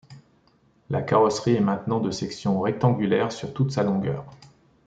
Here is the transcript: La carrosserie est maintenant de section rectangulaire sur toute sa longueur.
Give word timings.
La 0.89 1.03
carrosserie 1.03 1.57
est 1.57 1.59
maintenant 1.59 1.99
de 1.99 2.09
section 2.09 2.59
rectangulaire 2.59 3.31
sur 3.31 3.53
toute 3.53 3.69
sa 3.71 3.83
longueur. 3.83 4.25